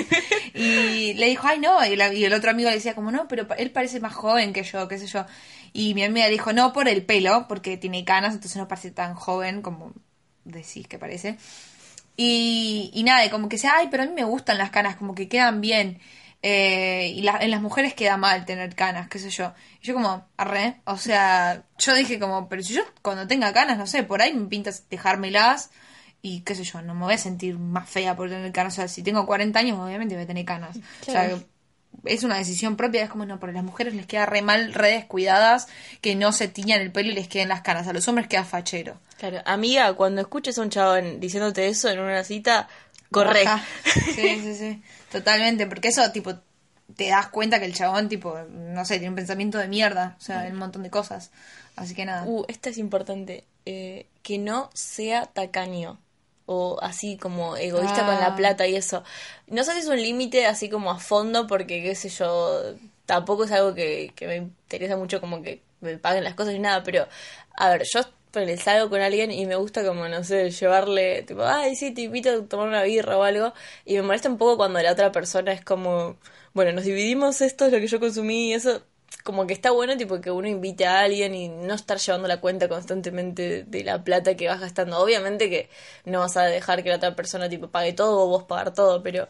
[0.54, 3.48] y le dijo, ay no, y, y, el otro amigo le decía como, no, pero
[3.58, 5.26] él parece más joven que yo, qué sé yo.
[5.72, 9.14] Y mi amiga dijo, no por el pelo, porque tiene canas, entonces no parece tan
[9.16, 9.94] joven como
[10.44, 11.38] decís que parece.
[12.18, 15.16] Y, y nada, como que sea, ay, pero a mí me gustan las canas, como
[15.16, 16.02] que quedan bien.
[16.42, 19.54] Eh, y en las mujeres queda mal tener canas, qué sé yo.
[19.82, 23.78] Y yo como, arre, o sea, yo dije como, pero si yo cuando tenga canas,
[23.78, 25.70] no sé, por ahí me pintas dejármelas
[26.22, 28.74] y qué sé yo, no me voy a sentir más fea por tener canas.
[28.74, 30.78] O sea, si tengo 40 años, obviamente voy a tener canas.
[31.02, 31.32] O sea,
[32.06, 34.74] es una decisión propia, es como, no, pero a las mujeres les queda re mal,
[34.74, 35.68] re descuidadas,
[36.02, 37.88] que no se tiñan el pelo y les queden las canas.
[37.88, 39.00] A los hombres queda fachero.
[39.18, 42.68] Claro, amiga, cuando escuches a un chabón diciéndote eso en una cita,
[43.12, 43.44] corre.
[44.16, 44.84] Sí, sí, sí.
[45.12, 46.36] Totalmente, porque eso, tipo,
[46.96, 50.22] te das cuenta que el chabón, tipo, no sé, tiene un pensamiento de mierda, o
[50.22, 51.32] sea, en un montón de cosas.
[51.76, 52.24] Así que nada.
[52.26, 53.46] Uh, esta es importante.
[53.66, 55.98] eh, que no sea tacaño.
[56.52, 58.36] O así como egoísta con la Ah.
[58.36, 59.04] plata y eso.
[59.48, 62.74] No sé si es un límite así como a fondo, porque qué sé yo,
[63.06, 66.60] tampoco es algo que, que me interesa mucho como que me paguen las cosas ni
[66.60, 67.08] nada, pero
[67.56, 68.02] a ver, yo
[68.58, 72.30] salgo con alguien y me gusta como, no sé, llevarle, tipo, ay, sí, te invito
[72.32, 73.54] a tomar una birra o algo,
[73.86, 76.18] y me molesta un poco cuando la otra persona es como,
[76.54, 78.82] bueno, nos dividimos esto, es lo que yo consumí y eso,
[79.24, 82.40] como que está bueno tipo que uno invite a alguien y no estar llevando la
[82.42, 85.00] cuenta constantemente de la plata que vas gastando.
[85.00, 85.70] Obviamente que
[86.06, 89.04] no vas a dejar que la otra persona tipo pague todo o vos pagar todo,
[89.04, 89.28] pero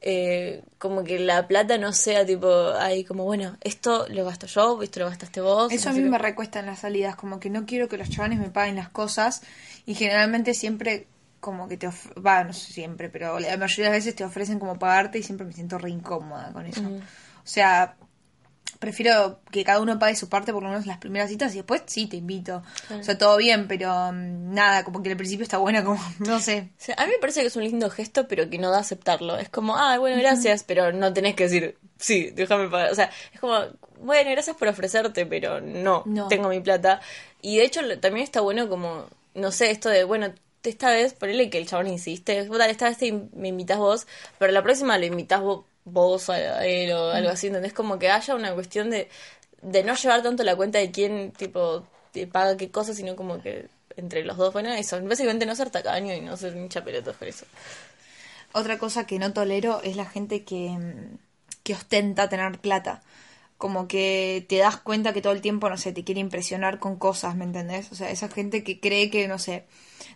[0.00, 4.82] eh, como que la plata no sea tipo, ay, como bueno, esto lo gasto yo,
[4.82, 5.72] esto lo gastaste vos.
[5.72, 8.38] Eso a mí me recuesta en las salidas, como que no quiero que los chavales
[8.38, 9.42] me paguen las cosas
[9.86, 11.06] y generalmente siempre
[11.40, 14.24] como que te of- va, no sé siempre, pero la mayoría de las veces te
[14.24, 16.82] ofrecen como pagarte y siempre me siento re incómoda con eso.
[16.82, 17.96] O sea,
[18.78, 21.82] prefiero que cada uno pague su parte por lo menos las primeras citas y después
[21.86, 22.62] sí te invito.
[22.98, 26.40] O sea, todo bien, pero mm, nada, como que al principio está buena como, no
[26.40, 26.70] sé.
[26.78, 28.80] O sea, a mí me parece que es un lindo gesto, pero que no da
[28.80, 29.36] aceptarlo.
[29.38, 32.90] Es como, ah, bueno, gracias, pero no tenés que decir, sí, déjame pagar.
[32.90, 33.56] O sea, es como,
[34.00, 36.26] bueno, gracias por ofrecerte, pero no, No.
[36.28, 37.00] tengo mi plata.
[37.40, 40.32] Y de hecho, también está bueno como, no sé, esto de, bueno,
[40.64, 44.06] esta vez, ponele que el chabón insiste, "Bueno, dale, esta vez te me invitas vos,
[44.38, 47.72] pero la próxima lo invitas vos, vos a él o algo así, ¿entendés?
[47.72, 49.08] Como que haya una cuestión de,
[49.62, 53.40] de no llevar tanto la cuenta de quién, tipo, te paga qué cosa, sino como
[53.42, 57.16] que entre los dos, bueno, eso, básicamente no ser tacaño y no ser hincha pelotas
[57.16, 57.46] por eso.
[58.52, 61.18] Otra cosa que no tolero es la gente que, mm,
[61.62, 63.02] que ostenta tener plata.
[63.58, 66.96] Como que te das cuenta que todo el tiempo, no sé, te quiere impresionar con
[66.96, 67.92] cosas, ¿me entendés?
[67.92, 69.64] O sea, esa gente que cree que, no sé,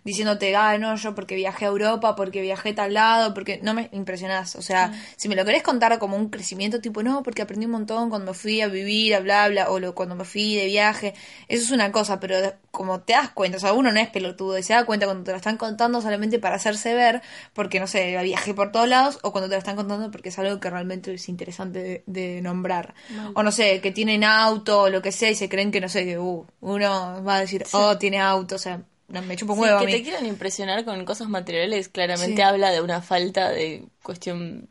[0.05, 3.75] diciéndote, ah, no, yo porque viajé a Europa, porque viajé a tal lado, porque no
[3.75, 4.57] me impresionás.
[4.57, 7.73] O sea, si me lo querés contar como un crecimiento, tipo, no, porque aprendí un
[7.73, 10.67] montón cuando me fui a vivir, a bla, bla, o lo, cuando me fui de
[10.67, 11.15] viaje,
[11.49, 12.37] eso es una cosa, pero
[12.71, 15.25] como te das cuenta, o sea, uno no es pelotudo y se da cuenta cuando
[15.25, 17.23] te lo están contando solamente para hacerse ver,
[17.53, 20.39] porque, no sé, viajé por todos lados, o cuando te lo están contando porque es
[20.39, 22.95] algo que realmente es interesante de, de nombrar.
[23.35, 25.89] O no sé, que tienen auto, o lo que sea, y se creen que, no
[25.89, 29.59] sé, que uh, uno va a decir, oh, tiene auto, o sea, me chupo un
[29.59, 29.93] Sí, huevo a que mí.
[29.93, 32.43] te quieran impresionar con cosas materiales claramente Sí.
[32.43, 34.69] habla de una falta de cuestión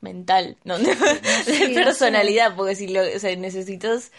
[0.00, 0.78] mental, ¿no?
[0.78, 0.94] de no
[1.74, 4.12] personalidad, porque si lo, o sea, necesitas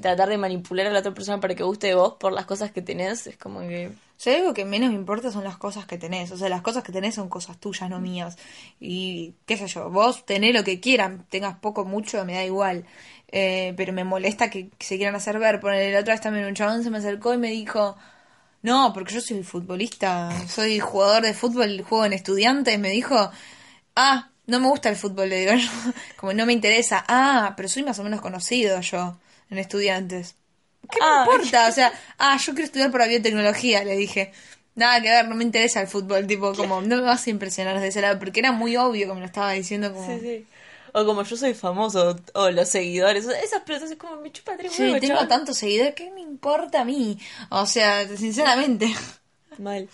[0.00, 2.70] tratar de manipular a la otra persona para que guste de vos por las cosas
[2.70, 3.88] que tenés, es como que...
[3.88, 6.30] O sea, algo que menos me importa son las cosas que tenés.
[6.32, 8.36] O sea, las cosas que tenés son cosas tuyas, no mías.
[8.80, 12.86] Y qué sé yo, vos tenés lo que quieran, tengas poco, mucho, me da igual.
[13.30, 15.60] Eh, pero me molesta que, que se quieran hacer ver.
[15.60, 17.96] Poner la otra vez también un chabón se me acercó y me dijo,
[18.62, 22.78] no, porque yo soy futbolista, soy jugador de fútbol, juego en estudiantes.
[22.78, 23.30] Me dijo,
[23.94, 25.68] ah, no me gusta el fútbol, le digo yo.
[26.16, 27.04] Como no me interesa.
[27.08, 29.18] Ah, pero soy más o menos conocido yo
[29.50, 30.34] en estudiantes.
[30.90, 31.24] ¿Qué me Ah.
[31.28, 31.68] importa?
[31.68, 34.32] O sea, ah, yo quiero estudiar para biotecnología, le dije.
[34.74, 37.80] Nada que ver, no me interesa el fútbol, tipo, como, no me vas a impresionar
[37.80, 40.06] de ese lado, porque era muy obvio que me lo estaba diciendo como...
[40.06, 40.46] Sí, sí.
[40.98, 44.72] O como yo soy famoso, o los seguidores, esas pelotas es como me chupa tres
[44.72, 45.28] Sí, huevos, tengo chabón.
[45.28, 47.18] tantos seguidores, ¿qué me importa a mí?
[47.50, 48.94] O sea, sinceramente.
[49.58, 49.88] Mal.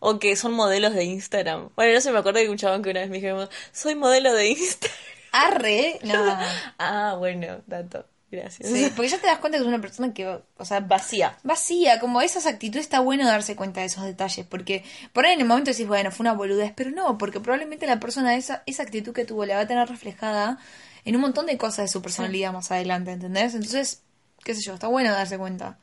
[0.00, 1.70] O que son modelos de Instagram.
[1.74, 4.34] Bueno, no sé, me acuerdo de un chabón que una vez me dijo, soy modelo
[4.34, 4.98] de Instagram.
[5.32, 6.36] Arre, no.
[6.78, 8.04] ah, bueno, dato.
[8.32, 8.70] Gracias.
[8.70, 11.36] Sí, porque ya te das cuenta que es una persona que, o sea, Vacía.
[11.42, 15.42] vacía, como esas actitudes está bueno darse cuenta de esos detalles, porque por ahí en
[15.42, 18.84] el momento decís, bueno, fue una boludez, pero no, porque probablemente la persona esa, esa
[18.84, 20.58] actitud que tuvo la va a tener reflejada
[21.04, 23.54] en un montón de cosas de su personalidad más adelante, ¿entendés?
[23.54, 24.00] Entonces,
[24.42, 25.78] qué sé yo, está bueno darse cuenta.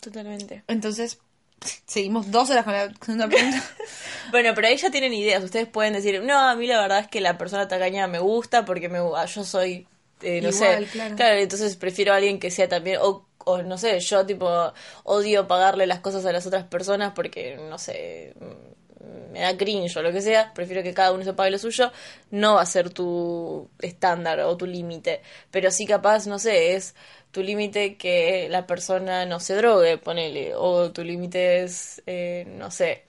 [0.00, 0.64] Totalmente.
[0.66, 1.18] Entonces,
[1.86, 3.62] seguimos dos horas con la segunda pregunta.
[4.30, 5.42] Bueno, pero ahí ya tienen ideas.
[5.42, 8.66] Ustedes pueden decir, no, a mí la verdad es que la persona tacaña me gusta
[8.66, 9.86] porque me, yo soy,
[10.22, 10.88] eh, no Igual, sé.
[10.90, 11.16] claro.
[11.16, 14.48] entonces prefiero a alguien que sea también, o, o no sé, yo tipo
[15.04, 19.96] odio pagarle las cosas a las otras personas porque, no sé, mm, me da cringe
[19.96, 20.52] o lo que sea.
[20.54, 21.92] Prefiero que cada uno se pague lo suyo.
[22.30, 25.22] No va a ser tu estándar o tu límite.
[25.50, 26.94] Pero sí capaz, no sé, es
[27.30, 30.54] tu límite que la persona no se drogue, ponele.
[30.56, 33.04] O tu límite es, eh, no sé,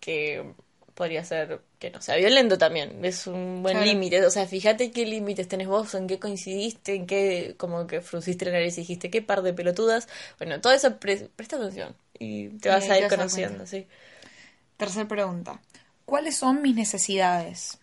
[0.00, 0.54] que
[0.94, 3.04] podría ser que no sea violento también.
[3.04, 3.90] Es un buen Claro.
[3.90, 4.24] límite.
[4.26, 8.46] O sea, fíjate qué límites tenés vos, en qué coincidiste, en qué como que frunciste
[8.46, 10.08] la nariz y dijiste qué par de pelotudas.
[10.38, 13.86] Bueno, todo eso pre- presta atención y te vas a ir conociendo, sí.
[14.76, 15.60] Tercer pregunta.
[16.04, 17.78] ¿Cuáles son mis necesidades?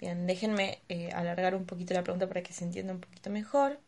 [0.00, 3.80] Bien, déjenme eh, alargar un poquito la pregunta para que se entienda un poquito mejor.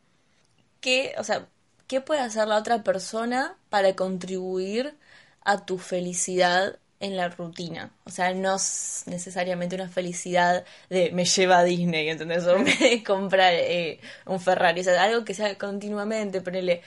[0.81, 1.48] ¿Qué, o sea,
[1.88, 4.96] qué puede hacer la otra persona para contribuir
[5.44, 7.92] a tu felicidad en la rutina.
[8.04, 12.46] O sea, no es necesariamente una felicidad de me lleva a Disney, ¿entendés?
[12.46, 14.82] O me comprar eh, un Ferrari.
[14.82, 16.82] O sea, algo que sea continuamente, ponerle,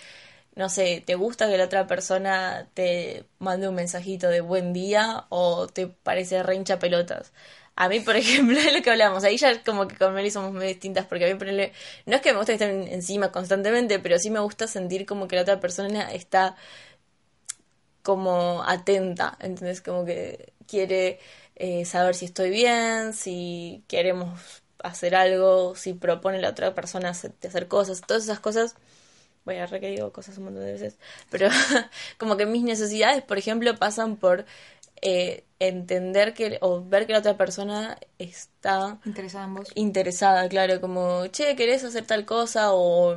[0.56, 5.26] no sé, ¿te gusta que la otra persona te mande un mensajito de buen día
[5.30, 7.34] o te parece re hincha pelotas?
[7.76, 9.24] A mí, por ejemplo, es lo que hablamos.
[9.24, 11.74] Ahí ya como que con Meli somos muy distintas porque a mí, ponerle,
[12.06, 15.28] no es que me gusta que estén encima constantemente, pero sí me gusta sentir como
[15.28, 16.56] que la otra persona está
[18.04, 21.20] como atenta, entonces como que quiere
[21.56, 24.40] eh, saber si estoy bien, si queremos
[24.84, 28.76] hacer algo, si propone la otra persona hacer cosas, todas esas cosas.
[29.46, 30.98] Voy a re que digo cosas un montón de veces,
[31.30, 31.50] pero
[32.18, 34.46] como que mis necesidades, por ejemplo, pasan por
[35.02, 39.72] eh, entender que o ver que la otra persona está interesada en vos.
[39.76, 42.74] Interesada, claro, como, che, ¿querés hacer tal cosa?
[42.74, 43.16] O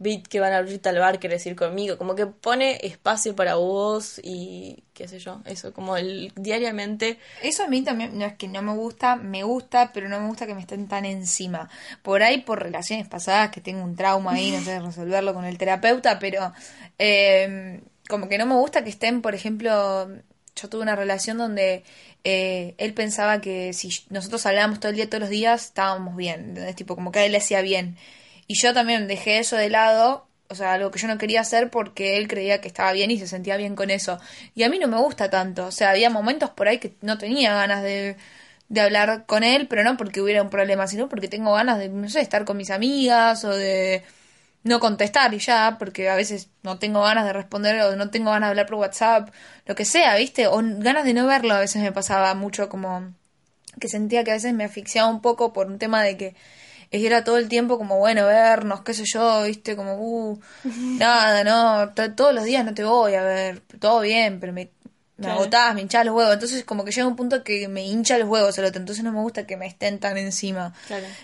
[0.00, 3.56] Bit que van a abrir tal bar, querés ir conmigo, como que pone espacio para
[3.56, 7.18] vos y qué sé yo, eso, como el diariamente.
[7.42, 10.26] Eso a mí también, no es que no me gusta, me gusta, pero no me
[10.26, 11.68] gusta que me estén tan encima.
[12.02, 15.58] Por ahí, por relaciones pasadas, que tengo un trauma ahí, no sé resolverlo con el
[15.58, 16.52] terapeuta, pero
[16.98, 20.08] eh, como que no me gusta que estén, por ejemplo,
[20.56, 21.84] yo tuve una relación donde
[22.24, 26.56] eh, él pensaba que si nosotros hablábamos todo el día, todos los días, estábamos bien,
[26.56, 27.96] es tipo, como que a él le hacía bien.
[28.50, 31.70] Y yo también dejé eso de lado, o sea, algo que yo no quería hacer
[31.70, 34.18] porque él creía que estaba bien y se sentía bien con eso.
[34.56, 37.16] Y a mí no me gusta tanto, o sea, había momentos por ahí que no
[37.16, 38.16] tenía ganas de,
[38.68, 41.90] de hablar con él, pero no porque hubiera un problema, sino porque tengo ganas de,
[41.90, 44.02] no sé, estar con mis amigas o de
[44.64, 48.32] no contestar y ya, porque a veces no tengo ganas de responder o no tengo
[48.32, 49.30] ganas de hablar por WhatsApp,
[49.66, 50.48] lo que sea, ¿viste?
[50.48, 53.14] O ganas de no verlo a veces me pasaba mucho como
[53.80, 56.34] que sentía que a veces me asfixiaba un poco por un tema de que
[56.90, 61.44] y era todo el tiempo como, bueno, vernos, qué sé yo, viste, como, uh, nada,
[61.44, 64.70] no, todos los días no te voy a ver, todo bien, pero me,
[65.20, 66.32] me agotás, me hinchás los huevos.
[66.32, 68.80] Entonces, como que llega un punto que me hincha los huevos el otro.
[68.80, 70.72] Entonces, no me gusta que me estén tan encima.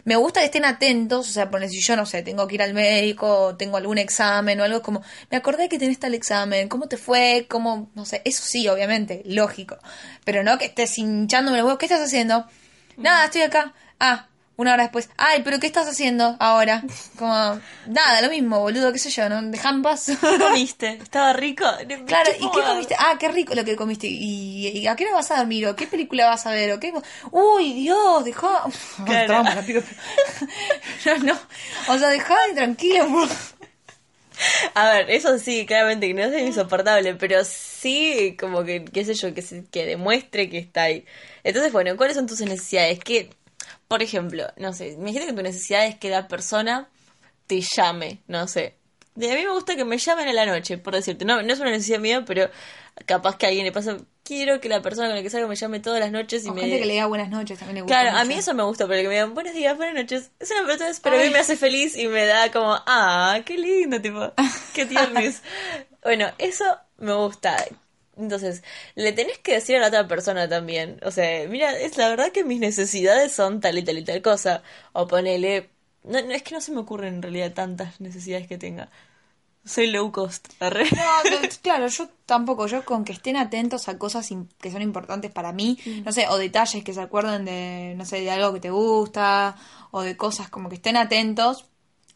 [0.04, 1.28] Me gusta que estén atentos.
[1.28, 4.60] O sea, poner si yo no sé, tengo que ir al médico, tengo algún examen
[4.60, 7.46] o algo, como, me acordé que tenés tal examen, ¿cómo te fue?
[7.48, 7.90] ¿Cómo?
[7.94, 9.78] No sé, eso sí, obviamente, lógico.
[10.24, 11.78] Pero no que estés hinchándome los huevos.
[11.78, 12.46] ¿Qué estás haciendo?
[12.98, 13.72] Nada, estoy acá.
[13.98, 16.82] Ah, una hora después, ay, pero ¿qué estás haciendo ahora?
[17.18, 19.42] Como, nada, lo mismo, boludo, qué sé yo, ¿no?
[19.42, 20.06] Dejan paz.
[20.20, 20.98] ¿Qué comiste?
[21.02, 21.64] ¿Estaba rico?
[22.06, 22.94] Claro, ¿y qué comiste?
[22.98, 24.06] Ah, qué rico lo que comiste.
[24.08, 25.66] ¿Y, a qué hora vas a dormir?
[25.66, 26.72] ¿O qué película vas a ver?
[26.72, 26.92] ¿O qué?
[27.30, 28.48] Uy, Dios, dejó...
[29.04, 29.42] Claro.
[31.04, 31.38] no, no,
[31.88, 33.28] o sea, dejá de tranquilo.
[34.74, 39.14] A ver, eso sí, claramente que no es insoportable, pero sí, como que, qué sé
[39.14, 41.04] yo, que, que demuestre que está ahí.
[41.42, 42.98] Entonces, bueno, ¿cuáles son tus necesidades?
[43.00, 43.30] ¿Qué,
[43.88, 46.88] por ejemplo, no sé, imagínate que tu necesidad es que la persona
[47.46, 48.74] te llame, no sé.
[49.16, 51.24] a mí me gusta que me llamen en la noche, por decirte.
[51.24, 52.50] No, no es una necesidad mía, pero
[53.06, 53.96] capaz que a alguien le pasa.
[54.24, 56.54] Quiero que la persona con la que salga me llame todas las noches y o
[56.54, 56.62] me.
[56.62, 58.00] gente que le diga buenas noches también le gusta.
[58.00, 60.30] Claro, a mí eso me gusta, pero que me digan buenos días, buenas noches.
[60.40, 63.56] Es una persona, pero a mí me hace feliz y me da como, ah, qué
[63.56, 64.32] lindo, tipo,
[64.74, 65.42] qué tiernis.
[66.02, 66.64] bueno, eso
[66.98, 67.56] me gusta.
[68.16, 68.62] Entonces,
[68.94, 70.98] le tenés que decir a la otra persona también.
[71.04, 74.22] O sea, mira, es la verdad que mis necesidades son tal y tal y tal
[74.22, 74.62] cosa.
[74.92, 75.70] O ponele.
[76.04, 78.90] No, es que no se me ocurren en realidad tantas necesidades que tenga.
[79.64, 80.48] Soy low cost.
[80.60, 80.70] No,
[81.62, 82.68] claro, yo tampoco.
[82.68, 84.28] Yo con que estén atentos a cosas
[84.60, 86.04] que son importantes para mí, mm.
[86.04, 89.56] no sé, o detalles que se acuerden de, no sé, de algo que te gusta,
[89.90, 91.66] o de cosas como que estén atentos,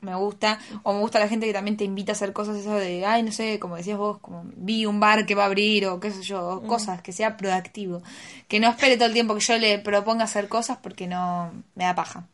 [0.00, 2.74] me gusta, o me gusta la gente que también te invita a hacer cosas eso
[2.74, 5.86] de, ay, no sé, como decías vos, como vi un bar que va a abrir
[5.86, 6.66] o qué sé yo, mm.
[6.66, 8.02] cosas, que sea proactivo,
[8.48, 11.84] que no espere todo el tiempo que yo le proponga hacer cosas porque no me
[11.84, 12.26] da paja.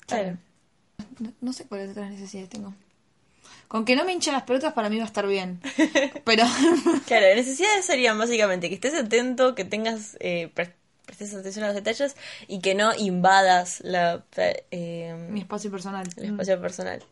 [1.40, 2.74] No, sé cuáles otras necesidades tengo.
[3.68, 5.60] Con que no me hinchen las pelotas para mí va a estar bien.
[6.24, 6.44] Pero.
[7.06, 10.16] claro, necesidades serían básicamente que estés atento, que tengas.
[10.20, 10.50] Eh,
[11.04, 12.16] prestes atención a los detalles
[12.48, 16.08] y que no invadas la, eh, mi espacio personal.
[16.16, 17.02] El espacio personal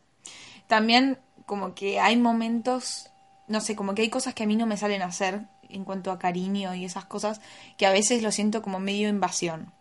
[0.67, 3.11] también como que hay momentos,
[3.49, 5.85] no sé, como que hay cosas que a mí no me salen a hacer en
[5.85, 7.41] cuanto a cariño y esas cosas
[7.77, 9.73] que a veces lo siento como medio invasión.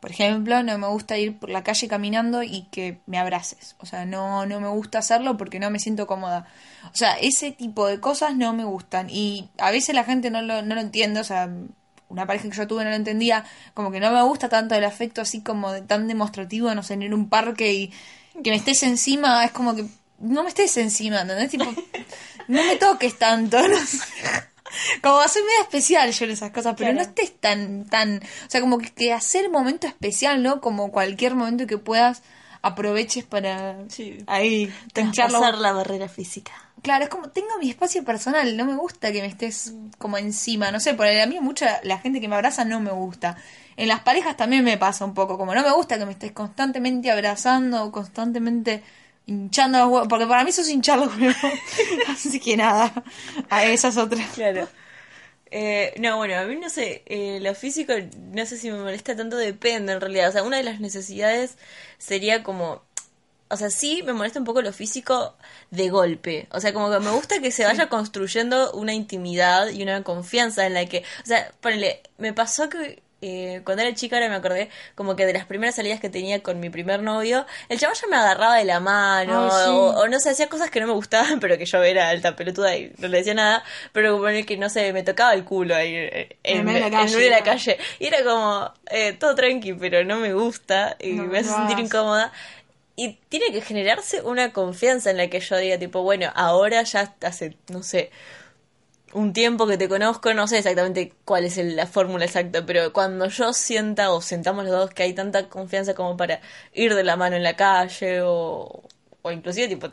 [0.00, 3.74] Por ejemplo, no me gusta ir por la calle caminando y que me abraces.
[3.78, 6.46] O sea, no, no me gusta hacerlo porque no me siento cómoda.
[6.92, 9.08] O sea, ese tipo de cosas no me gustan.
[9.10, 11.18] Y a veces la gente no lo, no lo entiende.
[11.18, 11.50] O sea,
[12.08, 13.44] una pareja que yo tuve no lo entendía.
[13.74, 16.94] Como que no me gusta tanto el afecto así como de, tan demostrativo, no sé,
[16.94, 17.92] en un parque y
[18.44, 19.44] que me estés encima.
[19.44, 19.84] Es como que
[20.20, 21.50] no me estés encima, ¿entendés?
[21.50, 21.64] Tipo,
[22.48, 23.76] no me toques tanto, no
[25.02, 26.96] como soy media especial yo en esas cosas, pero Claro.
[26.96, 30.60] no estés tan, tan, o sea, como que, que hacer momento especial, ¿no?
[30.60, 32.22] Como cualquier momento que puedas
[32.62, 34.22] aproveches para Sí.
[34.26, 34.72] ahí.
[34.92, 36.52] Traspasar la barrera física.
[36.82, 40.70] Claro, es como tengo mi espacio personal, no me gusta que me estés como encima,
[40.70, 43.36] no sé, por a mí mucha la gente que me abraza no me gusta.
[43.76, 46.32] En las parejas también me pasa un poco, como no me gusta que me estés
[46.32, 48.82] constantemente abrazando constantemente
[49.28, 51.36] hinchando los huevos, porque para mí eso es hinchar los huevos.
[52.08, 52.92] Así que nada,
[53.50, 54.26] a esa es otra.
[54.34, 54.68] Claro.
[55.50, 57.94] Eh, no, bueno, a mí no sé, eh, lo físico
[58.32, 60.30] no sé si me molesta tanto, depende en realidad.
[60.30, 61.56] O sea, una de las necesidades
[61.98, 62.82] sería como,
[63.48, 65.36] o sea, sí me molesta un poco lo físico
[65.70, 66.48] de golpe.
[66.50, 70.66] O sea, como que me gusta que se vaya construyendo una intimidad y una confianza
[70.66, 74.36] en la que, o sea, ponele, me pasó que eh, cuando era chica, ahora me
[74.36, 77.96] acordé, como que de las primeras salidas que tenía con mi primer novio, el chaval
[77.96, 79.70] ya me agarraba de la mano, Ay, sí.
[79.70, 82.36] o, o no sé, hacía cosas que no me gustaban, pero que yo era alta
[82.36, 85.74] pelotuda y no le decía nada, pero como que no sé, me tocaba el culo
[85.74, 87.78] ahí eh, en, medio de la en de la calle, calle.
[87.98, 91.78] Y era como, eh, todo tranqui, pero no me gusta y No, me hace sentir
[91.78, 92.32] incómoda.
[92.94, 97.14] Y tiene que generarse una confianza en la que yo diga, tipo, bueno, ahora ya
[97.22, 98.10] hace, no sé,
[99.14, 102.92] un tiempo que te conozco, no sé exactamente cuál es el- la fórmula exacta, pero
[102.92, 106.40] cuando yo sienta o sentamos los dos que hay tanta confianza como para
[106.74, 108.82] ir de la mano en la calle o,
[109.22, 109.88] o inclusive tipo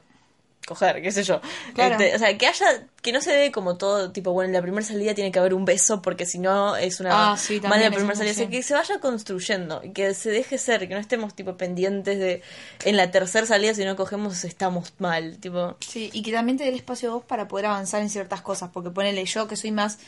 [0.65, 1.41] coger, qué sé yo.
[1.73, 1.95] Claro.
[1.95, 4.61] Este, o sea, que haya, que no se dé como todo, tipo, bueno, en la
[4.61, 7.89] primera salida tiene que haber un beso porque si no es una Ah, sí, mala
[7.91, 8.33] primera salida.
[8.33, 12.19] O sea, que se vaya construyendo que se deje ser, que no estemos tipo pendientes
[12.19, 12.41] de
[12.83, 15.75] en la tercera salida si no cogemos estamos mal, tipo.
[15.79, 18.41] Sí, y que también te dé el espacio a vos para poder avanzar en ciertas
[18.41, 19.99] cosas, porque ponele yo que soy más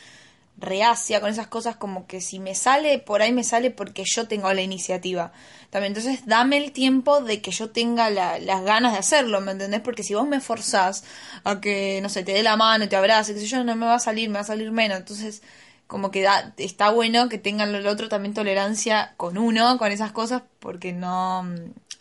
[0.58, 4.26] reacia con esas cosas, como que si me sale, por ahí me sale porque yo
[4.28, 5.32] tengo la iniciativa.
[5.70, 9.52] También, entonces dame el tiempo de que yo tenga la- las ganas de hacerlo, ¿me
[9.52, 9.80] entendés?
[9.80, 11.04] Porque si vos me forzás
[11.44, 13.86] a que, no sé, te dé la mano, te abrace, qué sé yo, no me
[13.86, 14.98] va a salir, me va a salir menos.
[14.98, 15.42] Entonces,
[15.86, 20.12] como que da- está bueno que tengan el otro también tolerancia con uno, con esas
[20.12, 21.44] cosas, porque no,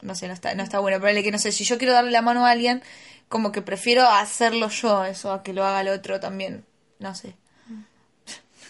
[0.02, 1.00] no sé, no está, no está bueno.
[1.02, 2.82] Pero que no sé, si yo quiero darle la mano a alguien,
[3.30, 6.66] como que prefiero hacerlo yo, eso, a que lo haga el otro también.
[7.00, 7.36] No sé.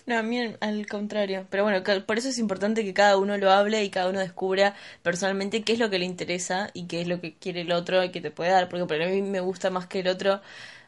[0.08, 1.48] No, a mí al- contrario.
[1.50, 4.74] Pero bueno, por eso es importante que cada uno lo hable y cada uno descubra
[5.04, 8.02] personalmente qué es lo que le interesa y qué es lo que quiere el otro
[8.04, 8.70] y que te puede dar.
[8.70, 10.42] Porque para mí me gusta más que el otro.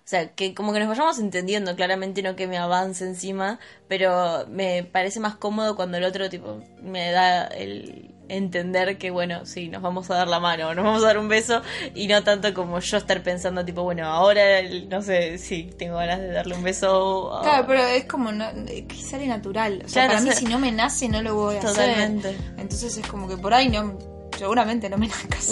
[0.09, 4.43] O sea, que como que nos vayamos entendiendo, claramente no que me avance encima, pero
[4.49, 9.69] me parece más cómodo cuando el otro tipo me da el entender que bueno, sí,
[9.69, 11.61] nos vamos a dar la mano, nos vamos a dar un beso
[11.93, 16.21] y no tanto como yo estar pensando tipo, bueno, ahora no sé, sí, tengo ganas
[16.21, 17.27] de darle un beso.
[17.27, 19.83] o- Claro, pero es como no, que sale natural.
[19.85, 21.59] O sea, Claro, para mí o sea, si no me nace no lo voy a
[21.59, 22.29] Totalmente.
[22.29, 22.41] hacer.
[22.57, 23.95] Entonces es como que por ahí no,
[24.35, 25.51] seguramente no me nazcas.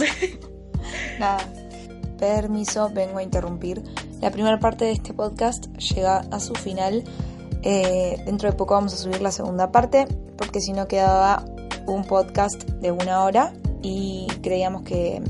[1.20, 1.48] Nada.
[2.18, 3.84] Permiso, vengo a interrumpir.
[4.22, 7.04] La primera parte de este podcast llega a su final.
[7.64, 10.08] Eh, dentro de poco vamos a subir la segunda parte,
[10.38, 11.46] porque si no quedaba
[11.86, 15.22] un podcast de una hora y creíamos que,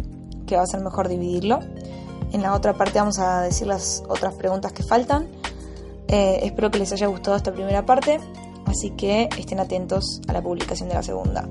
[0.45, 1.59] que va a ser mejor dividirlo.
[2.31, 5.27] En la otra parte vamos a decir las otras preguntas que faltan.
[6.07, 8.19] Eh, espero que les haya gustado esta primera parte,
[8.65, 11.47] así que estén atentos a la publicación de la segunda.